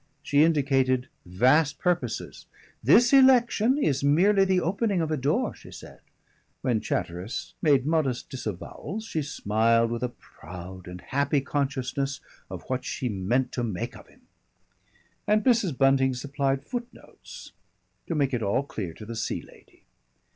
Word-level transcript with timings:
She 0.23 0.41
indicated 0.43 1.09
vast 1.27 1.77
purposes. 1.77 2.47
"This 2.81 3.13
election 3.13 3.77
is 3.77 4.03
merely 4.03 4.45
the 4.45 4.59
opening 4.59 4.99
of 4.99 5.11
a 5.11 5.15
door," 5.15 5.53
she 5.53 5.69
said. 5.71 5.99
When 6.63 6.81
Chatteris 6.81 7.53
made 7.61 7.85
modest 7.85 8.27
disavowals 8.31 9.03
she 9.05 9.21
smiled 9.21 9.91
with 9.91 10.01
a 10.01 10.09
proud 10.09 10.87
and 10.87 11.01
happy 11.01 11.39
consciousness 11.41 12.19
of 12.49 12.63
what 12.63 12.83
she 12.83 13.09
meant 13.09 13.51
to 13.51 13.63
make 13.63 13.95
of 13.95 14.07
him. 14.07 14.21
And 15.27 15.43
Mrs. 15.43 15.77
Bunting 15.77 16.15
supplied 16.15 16.63
footnotes 16.65 17.51
to 18.07 18.15
make 18.15 18.33
it 18.33 18.41
all 18.41 18.63
clear 18.63 18.95
to 18.95 19.05
the 19.05 19.15
Sea 19.15 19.43
Lady. 19.43 19.83